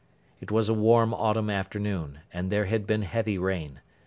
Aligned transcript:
It 0.39 0.49
was 0.49 0.67
a 0.67 0.73
warm 0.73 1.13
autumn 1.13 1.47
afternoon, 1.51 2.21
and 2.33 2.51
there 2.51 2.65
had 2.65 2.87
been 2.87 3.03
heavy 3.03 3.37
rain. 3.37 3.81